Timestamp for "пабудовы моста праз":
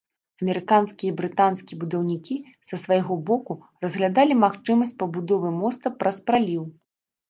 5.01-6.23